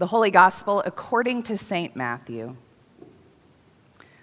[0.00, 1.94] The Holy Gospel according to St.
[1.94, 2.56] Matthew.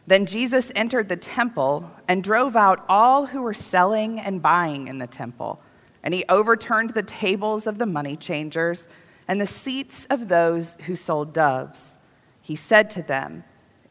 [0.07, 4.97] Then Jesus entered the temple and drove out all who were selling and buying in
[4.97, 5.61] the temple.
[6.01, 8.87] And he overturned the tables of the money changers
[9.27, 11.99] and the seats of those who sold doves.
[12.41, 13.43] He said to them,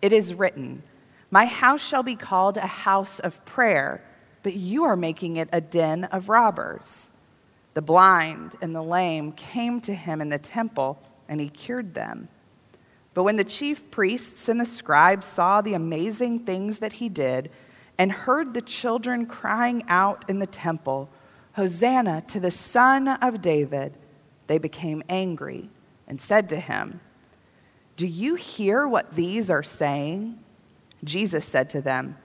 [0.02, 0.82] It is written,
[1.30, 4.02] My house shall be called a house of prayer,
[4.42, 7.12] but you are making it a den of robbers.
[7.74, 12.28] The blind and the lame came to him in the temple and he cured them.
[13.14, 17.50] But when the chief priests and the scribes saw the amazing things that he did
[17.96, 21.08] and heard the children crying out in the temple,
[21.54, 23.96] Hosanna to the Son of David,
[24.46, 25.70] they became angry
[26.06, 27.00] and said to him,
[27.96, 30.38] Do you hear what these are saying?
[31.02, 32.18] Jesus said to them,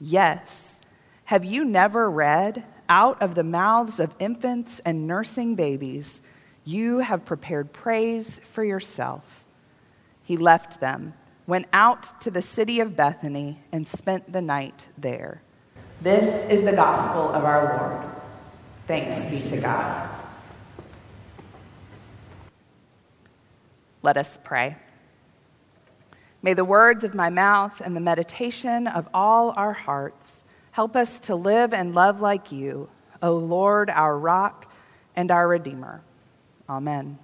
[0.00, 0.80] Yes.
[1.24, 6.22] Have you never read, Out of the mouths of infants and nursing babies,
[6.64, 9.44] you have prepared praise for yourself.
[10.22, 11.14] He left them,
[11.46, 15.42] went out to the city of Bethany, and spent the night there.
[16.00, 18.10] This is the gospel of our Lord.
[18.86, 20.08] Thanks be to God.
[24.02, 24.76] Let us pray.
[26.42, 31.20] May the words of my mouth and the meditation of all our hearts help us
[31.20, 32.88] to live and love like you,
[33.22, 34.72] O Lord, our rock
[35.14, 36.02] and our Redeemer.
[36.68, 37.18] Amen.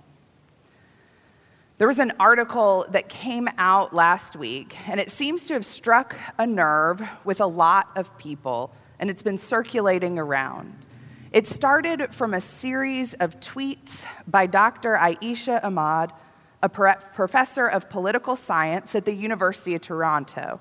[1.79, 6.17] There was an article that came out last week, and it seems to have struck
[6.37, 10.89] a nerve with a lot of people, and it's been circulating around.
[11.31, 14.95] It started from a series of tweets by Dr.
[14.95, 16.13] Aisha Ahmad,
[16.63, 20.61] a professor of political science at the University of Toronto.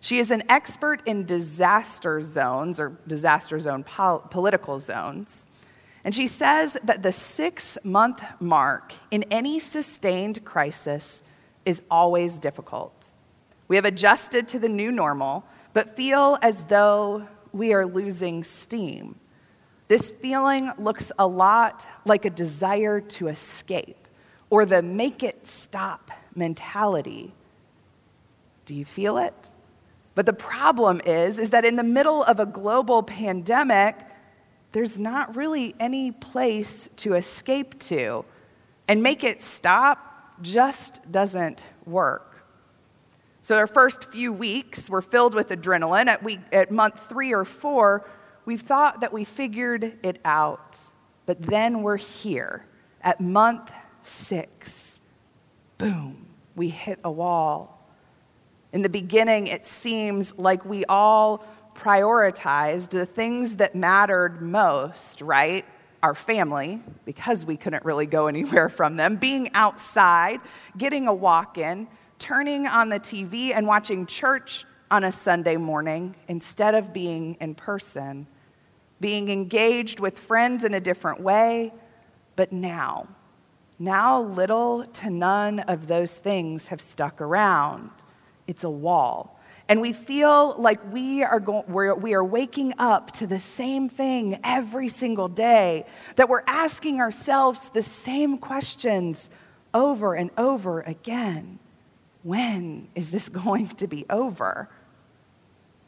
[0.00, 5.45] She is an expert in disaster zones or disaster zone pol- political zones.
[6.06, 11.20] And she says that the six month mark in any sustained crisis
[11.64, 13.12] is always difficult.
[13.66, 19.16] We have adjusted to the new normal, but feel as though we are losing steam.
[19.88, 24.06] This feeling looks a lot like a desire to escape
[24.48, 27.34] or the make it stop mentality.
[28.64, 29.50] Do you feel it?
[30.14, 34.05] But the problem is is that in the middle of a global pandemic,
[34.76, 38.26] there's not really any place to escape to.
[38.88, 42.44] And make it stop just doesn't work.
[43.40, 46.08] So, our first few weeks were filled with adrenaline.
[46.08, 48.06] At, week, at month three or four,
[48.44, 50.78] we thought that we figured it out.
[51.24, 52.66] But then we're here
[53.00, 53.72] at month
[54.02, 55.00] six.
[55.78, 57.88] Boom, we hit a wall.
[58.74, 65.64] In the beginning, it seems like we all prioritized the things that mattered most, right?
[66.02, 70.40] Our family, because we couldn't really go anywhere from them, being outside,
[70.76, 71.86] getting a walk in,
[72.18, 77.54] turning on the TV and watching church on a Sunday morning instead of being in
[77.54, 78.26] person,
[79.00, 81.72] being engaged with friends in a different way.
[82.36, 83.08] But now,
[83.78, 87.90] now little to none of those things have stuck around.
[88.46, 89.35] It's a wall
[89.68, 93.88] and we feel like we are, go- we're, we are waking up to the same
[93.88, 99.28] thing every single day, that we're asking ourselves the same questions
[99.74, 101.58] over and over again.
[102.22, 104.68] When is this going to be over?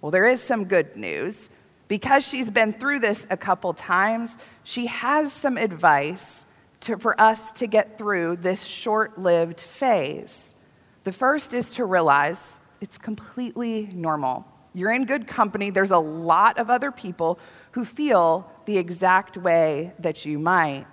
[0.00, 1.50] Well, there is some good news.
[1.88, 6.44] Because she's been through this a couple times, she has some advice
[6.80, 10.54] to, for us to get through this short lived phase.
[11.04, 14.46] The first is to realize it's completely normal.
[14.74, 15.70] You're in good company.
[15.70, 17.38] There's a lot of other people
[17.72, 20.86] who feel the exact way that you might.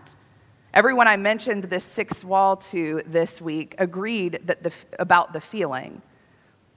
[0.73, 6.01] Everyone I mentioned this six wall to this week agreed that the, about the feeling.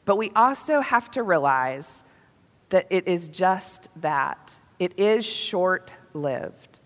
[0.04, 2.04] But we also have to realize
[2.70, 4.56] that it is just that.
[4.78, 6.78] It is short lived.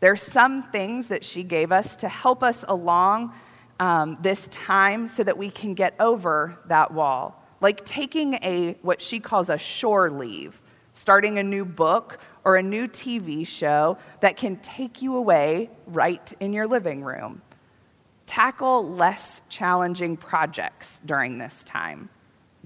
[0.00, 3.32] There's some things that she gave us to help us along
[3.80, 9.00] um, this time so that we can get over that wall like taking a what
[9.00, 10.60] she calls a shore leave,
[10.92, 16.32] starting a new book or a new TV show that can take you away right
[16.40, 17.42] in your living room.
[18.26, 22.08] Tackle less challenging projects during this time.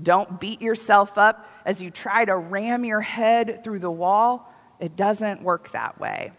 [0.03, 4.53] Don't beat yourself up as you try to ram your head through the wall.
[4.79, 6.33] It doesn't work that way.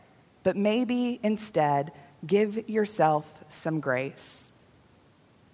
[0.44, 1.92] But maybe instead,
[2.26, 4.54] give yourself some grace.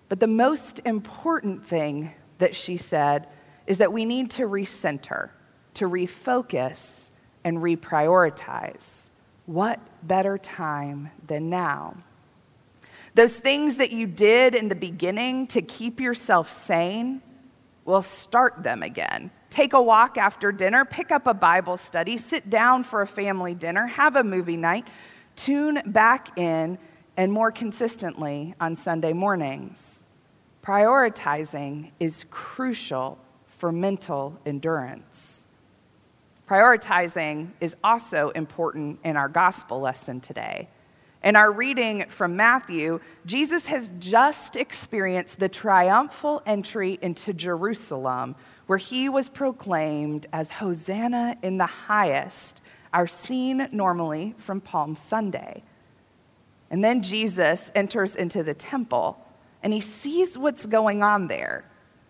[0.09, 3.27] But the most important thing that she said
[3.67, 5.29] is that we need to recenter,
[5.75, 7.09] to refocus,
[7.43, 9.09] and reprioritize.
[9.45, 11.97] What better time than now?
[13.13, 17.21] Those things that you did in the beginning to keep yourself sane,
[17.85, 19.31] well, start them again.
[19.49, 23.53] Take a walk after dinner, pick up a Bible study, sit down for a family
[23.53, 24.85] dinner, have a movie night,
[25.37, 26.77] tune back in,
[27.15, 29.94] and more consistently on Sunday mornings.
[30.65, 35.43] Prioritizing is crucial for mental endurance.
[36.49, 40.67] Prioritizing is also important in our gospel lesson today.
[41.23, 48.35] In our reading from Matthew, Jesus has just experienced the triumphal entry into Jerusalem,
[48.65, 55.61] where he was proclaimed as Hosanna in the highest, our scene normally from Palm Sunday.
[56.71, 59.24] And then Jesus enters into the temple
[59.65, 61.65] and he sees what's going on there.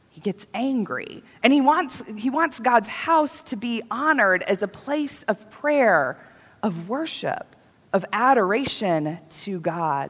[0.09, 4.67] He gets angry and he wants, he wants God's house to be honored as a
[4.67, 6.19] place of prayer,
[6.61, 7.55] of worship
[7.95, 10.09] of adoration to God,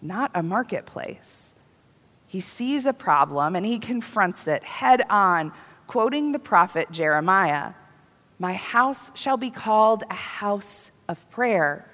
[0.00, 1.54] not a marketplace.
[2.28, 5.52] He sees a problem and he confronts it head on,
[5.88, 7.72] quoting the prophet Jeremiah
[8.38, 11.90] My house shall be called a house of prayer,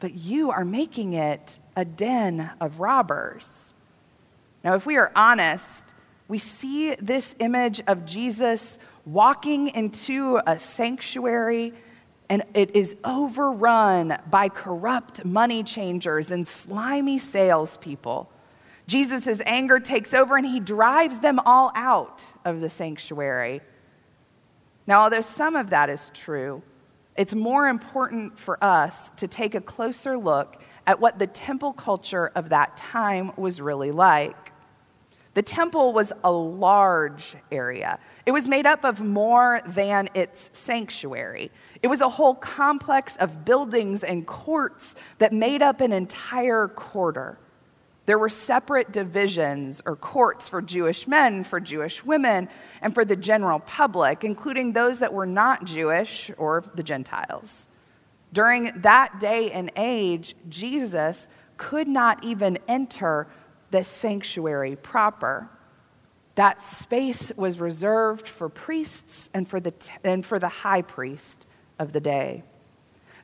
[0.00, 3.67] but you are making it a den of robbers.
[4.64, 5.94] Now, if we are honest,
[6.26, 11.72] we see this image of Jesus walking into a sanctuary
[12.30, 18.30] and it is overrun by corrupt money changers and slimy salespeople.
[18.86, 23.60] Jesus' anger takes over and he drives them all out of the sanctuary.
[24.86, 26.62] Now, although some of that is true,
[27.16, 32.30] it's more important for us to take a closer look at what the temple culture
[32.34, 34.47] of that time was really like.
[35.38, 38.00] The temple was a large area.
[38.26, 41.52] It was made up of more than its sanctuary.
[41.80, 47.38] It was a whole complex of buildings and courts that made up an entire quarter.
[48.06, 52.48] There were separate divisions or courts for Jewish men, for Jewish women,
[52.82, 57.68] and for the general public, including those that were not Jewish or the Gentiles.
[58.32, 63.28] During that day and age, Jesus could not even enter
[63.70, 65.48] the sanctuary proper.
[66.34, 69.74] That space was reserved for priests and for the,
[70.04, 71.46] and for the high priest
[71.78, 72.44] of the day.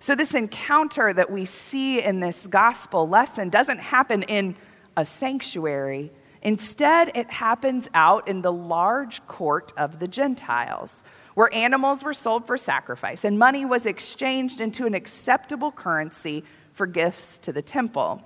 [0.01, 4.57] So, this encounter that we see in this gospel lesson doesn't happen in
[4.97, 6.13] a sanctuary.
[6.43, 11.03] Instead, it happens out in the large court of the Gentiles,
[11.35, 16.45] where animals were sold for sacrifice and money was exchanged into an acceptable currency
[16.75, 18.23] for gifts to the temple.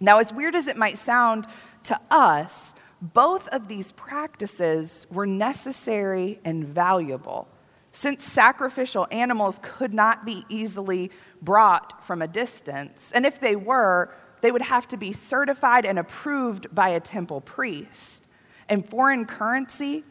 [0.00, 1.46] Now, as weird as it might sound
[1.84, 7.48] to us, both of these practices were necessary and valuable.
[7.92, 11.10] Since sacrificial animals could not be easily
[11.40, 15.98] brought from a distance, and if they were, they would have to be certified and
[15.98, 18.26] approved by a temple priest.
[18.68, 20.04] And foreign currency,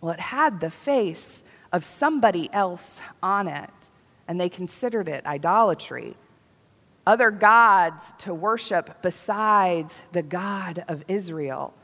[0.00, 1.42] well, it had the face
[1.72, 3.90] of somebody else on it,
[4.26, 6.16] and they considered it idolatry
[7.06, 11.74] other gods to worship besides the God of Israel,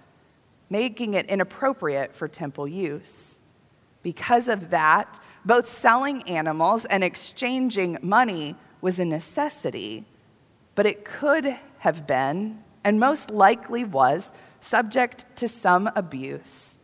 [0.68, 3.38] making it inappropriate for temple use.
[4.02, 10.04] Because of that, both selling animals and exchanging money was a necessity,
[10.74, 16.78] but it could have been, and most likely was, subject to some abuse.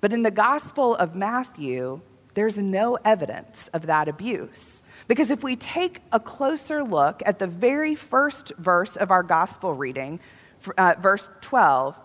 [0.00, 2.00] But in the Gospel of Matthew,
[2.34, 4.82] there's no evidence of that abuse.
[5.08, 9.72] Because if we take a closer look at the very first verse of our gospel
[9.72, 10.20] reading,
[10.76, 11.96] uh, verse 12,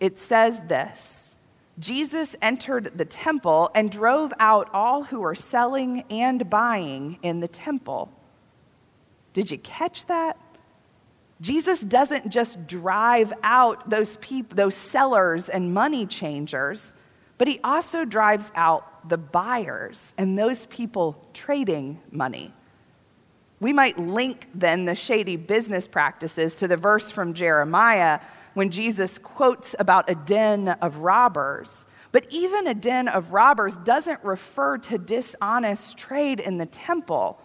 [0.00, 1.36] it says this
[1.78, 7.48] Jesus entered the temple and drove out all who were selling and buying in the
[7.48, 8.10] temple.
[9.32, 10.36] Did you catch that?
[11.40, 16.92] Jesus doesn't just drive out those people, those sellers and money changers,
[17.40, 22.52] but he also drives out the buyers and those people trading money.
[23.60, 28.20] We might link then the shady business practices to the verse from Jeremiah
[28.52, 31.86] when Jesus quotes about a den of robbers.
[32.12, 37.40] But even a den of robbers doesn't refer to dishonest trade in the temple.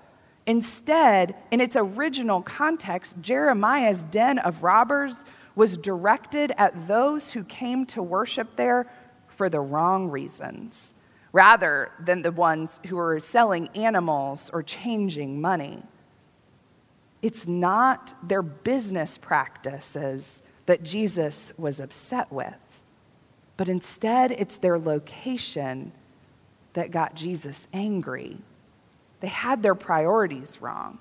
[0.45, 5.23] Instead, in its original context, Jeremiah's den of robbers
[5.55, 8.87] was directed at those who came to worship there
[9.35, 10.93] for the wrong reasons
[11.31, 15.83] rather than the ones who are selling animals or changing money.
[17.21, 22.55] It's not their business practices that Jesus was upset with,
[23.57, 25.91] but instead it's their location
[26.71, 28.37] that got Jesus angry.
[29.19, 30.99] They had their priorities wrong.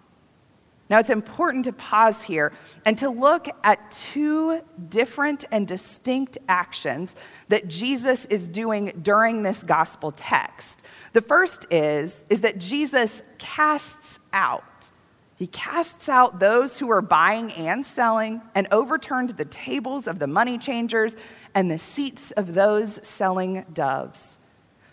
[0.94, 2.52] Now, it's important to pause here
[2.84, 4.60] and to look at two
[4.90, 7.16] different and distinct actions
[7.48, 10.82] that Jesus is doing during this gospel text.
[11.12, 14.92] The first is, is that Jesus casts out.
[15.34, 20.28] He casts out those who are buying and selling and overturned the tables of the
[20.28, 21.16] money changers
[21.56, 24.38] and the seats of those selling doves.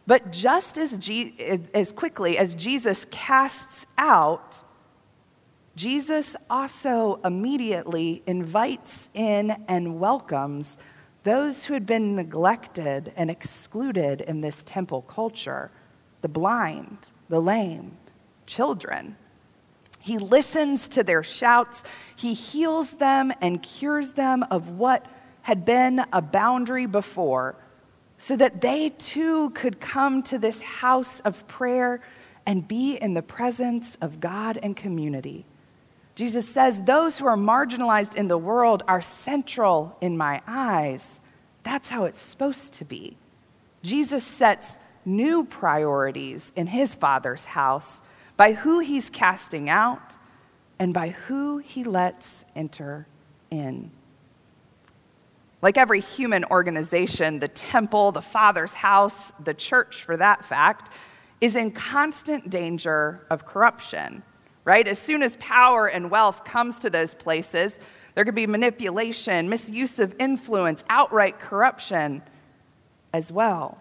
[0.08, 0.98] But just as,
[1.76, 4.64] as quickly as Jesus casts out,
[5.76, 10.78] Jesus also immediately invites in and welcomes
[11.24, 15.72] those who had been neglected and excluded in this temple culture
[16.22, 17.98] the blind, the lame,
[18.46, 19.16] children.
[20.00, 21.84] He listens to their shouts,
[22.16, 25.06] he heals them and cures them of what
[25.44, 27.56] had been a boundary before,
[28.18, 32.02] so that they too could come to this house of prayer
[32.46, 35.46] and be in the presence of God and community.
[36.16, 41.20] Jesus says, Those who are marginalized in the world are central in my eyes.
[41.64, 43.18] That's how it's supposed to be.
[43.84, 48.02] Jesus sets new priorities in his Father's house
[48.38, 50.18] by who he's casting out
[50.80, 53.08] and by who he lets enter
[53.50, 53.92] in.
[55.62, 60.92] Like every human organization, the temple, the Father's house, the church, for that fact,
[61.40, 64.24] is in constant danger of corruption,
[64.64, 64.88] right?
[64.88, 67.80] As soon as power and wealth comes to those places,
[68.14, 72.22] there could be manipulation, misuse of influence, outright corruption
[73.14, 73.78] as well.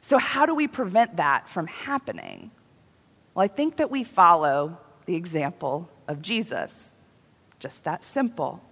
[0.00, 2.50] So, how do we prevent that from happening?
[3.34, 6.90] Well, I think that we follow the example of Jesus.
[7.58, 8.62] Just that simple.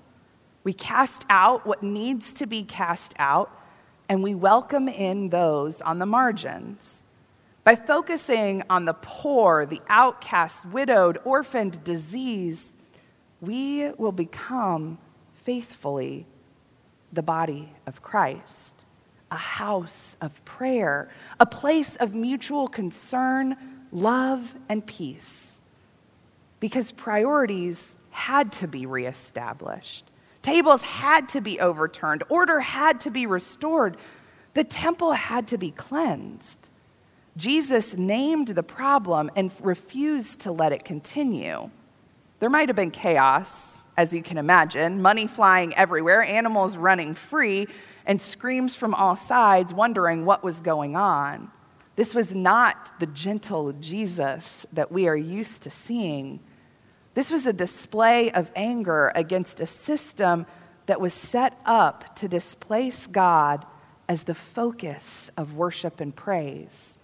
[0.64, 3.50] We cast out what needs to be cast out,
[4.08, 7.04] and we welcome in those on the margins.
[7.66, 12.76] By focusing on the poor, the outcast, widowed, orphaned, diseased,
[13.40, 14.98] we will become
[15.42, 16.26] faithfully
[17.12, 18.84] the body of Christ,
[19.32, 23.56] a house of prayer, a place of mutual concern
[23.90, 25.58] love, and peace.
[26.60, 30.04] Because priorities had to be reestablished,
[30.40, 33.96] tables had to be overturned, order had to be restored,
[34.54, 36.68] the temple had to be cleansed.
[37.36, 41.70] Jesus named the problem and refused to let it continue.
[42.40, 47.66] There might have been chaos, as you can imagine, money flying everywhere, animals running free,
[48.06, 51.50] and screams from all sides, wondering what was going on.
[51.96, 56.40] This was not the gentle Jesus that we are used to seeing.
[57.14, 60.46] This was a display of anger against a system
[60.86, 63.66] that was set up to displace God
[64.08, 66.98] as the focus of worship and praise.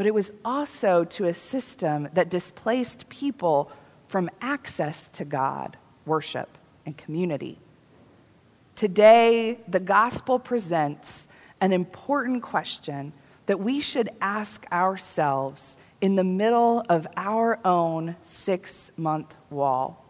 [0.00, 3.70] But it was also to a system that displaced people
[4.08, 5.76] from access to God,
[6.06, 7.58] worship, and community.
[8.76, 11.28] Today, the gospel presents
[11.60, 13.12] an important question
[13.44, 20.02] that we should ask ourselves in the middle of our own six month wall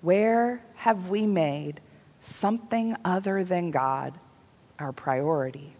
[0.00, 1.82] Where have we made
[2.22, 4.18] something other than God
[4.78, 5.74] our priority?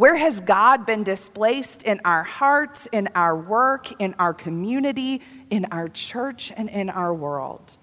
[0.00, 5.66] Where has God been displaced in our hearts, in our work, in our community, in
[5.66, 7.76] our church, and in our world?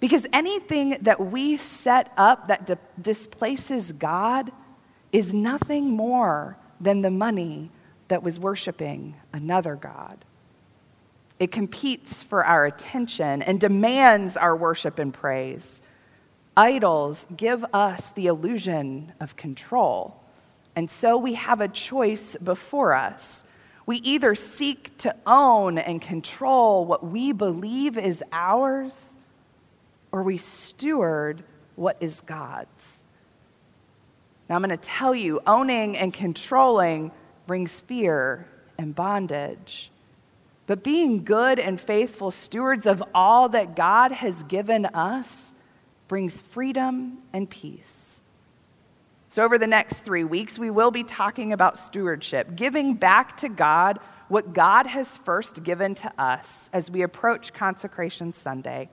[0.00, 4.50] Because anything that we set up that di- displaces God
[5.12, 7.70] is nothing more than the money
[8.08, 10.24] that was worshiping another God.
[11.38, 15.80] It competes for our attention and demands our worship and praise.
[16.56, 20.21] Idols give us the illusion of control.
[20.74, 23.44] And so we have a choice before us.
[23.84, 29.16] We either seek to own and control what we believe is ours,
[30.12, 31.42] or we steward
[31.74, 33.02] what is God's.
[34.48, 37.10] Now, I'm going to tell you owning and controlling
[37.46, 38.46] brings fear
[38.78, 39.90] and bondage.
[40.66, 45.52] But being good and faithful stewards of all that God has given us
[46.08, 48.11] brings freedom and peace.
[49.32, 53.48] So, over the next three weeks, we will be talking about stewardship, giving back to
[53.48, 53.98] God
[54.28, 58.90] what God has first given to us as we approach Consecration Sunday.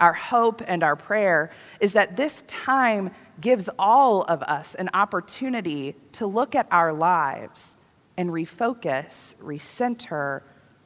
[0.00, 3.10] Our hope and our prayer is that this time
[3.42, 7.76] gives all of us an opportunity to look at our lives
[8.16, 10.40] and refocus, recenter,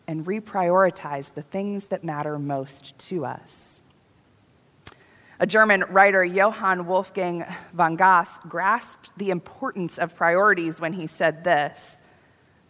[0.09, 3.82] and reprioritize the things that matter most to us.
[5.41, 11.45] A German writer, Johann Wolfgang von Goethe, grasped the importance of priorities when he said
[11.45, 11.99] this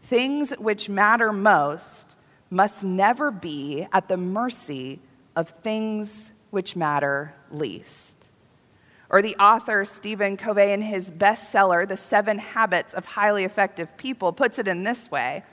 [0.03, 2.17] Things which matter most
[2.51, 5.01] must never be at the mercy
[5.35, 8.29] of things which matter least.
[9.09, 14.33] Or the author Stephen Covey, in his bestseller, The Seven Habits of Highly Effective People,
[14.33, 15.45] puts it in this way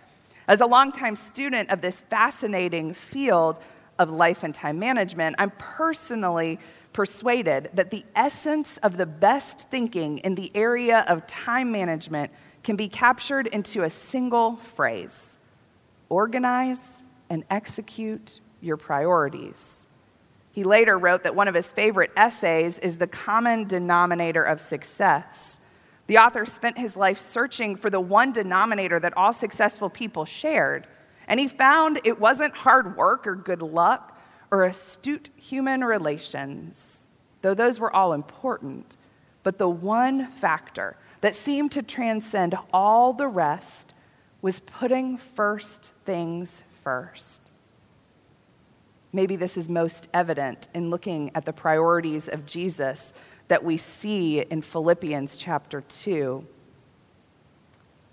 [0.48, 3.60] As a longtime student of this fascinating field
[3.98, 6.60] of life and time management, I'm personally
[6.94, 12.32] persuaded that the essence of the best thinking in the area of time management
[12.64, 15.38] can be captured into a single phrase
[16.10, 19.88] organize and execute your priorities.
[20.52, 25.60] He later wrote that one of his favorite essays is The Common Denominator of Success.
[26.08, 30.88] The author spent his life searching for the one denominator that all successful people shared,
[31.28, 34.09] and he found it wasn't hard work or good luck
[34.52, 37.08] or astute human relations,
[37.42, 38.96] though those were all important.
[39.44, 43.94] But the one factor that seemed to transcend all the rest
[44.42, 47.42] was putting first things first.
[49.12, 53.14] Maybe this is most evident in looking at the priorities of Jesus
[53.48, 56.46] that we see in Philippians chapter 2,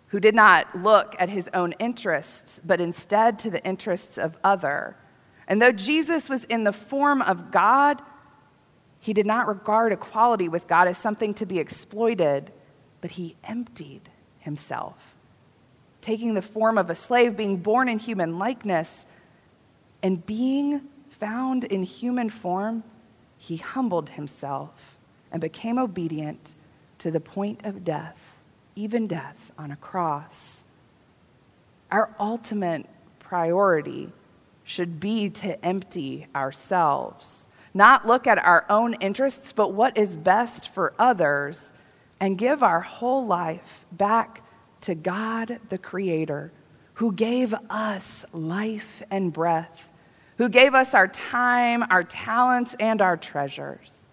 [0.09, 4.97] who did not look at his own interests, but instead to the interests of other.
[5.49, 8.03] And though Jesus was in the form of God,
[9.01, 12.53] he did not regard equality with God as something to be exploited,
[13.01, 14.11] but he emptied
[14.41, 15.15] himself,
[16.01, 19.07] taking the form of a slave, being born in human likeness
[20.03, 22.85] and being found in human form,
[23.39, 24.99] he humbled himself
[25.33, 26.55] and became obedient
[26.99, 28.33] to the point of death,
[28.75, 30.65] even death on a cross.
[31.91, 32.87] Our ultimate
[33.19, 34.13] priority
[34.67, 40.69] should be to empty ourselves, not look at our own interests, but what is best
[40.69, 41.73] for others,
[42.21, 44.43] and give our whole life back
[44.83, 46.53] to God the Creator,
[46.95, 49.89] who gave us life and breath
[50.39, 54.05] who gave us our time, our talents, and our treasures.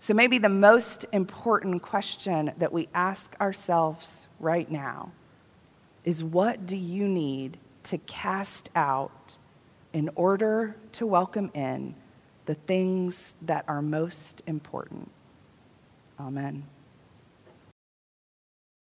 [0.00, 5.12] So, maybe the most important question that we ask ourselves right now
[6.04, 9.36] is what do you need to cast out
[9.92, 11.94] in order to welcome in
[12.46, 15.10] the things that are most important?
[16.18, 16.64] Amen.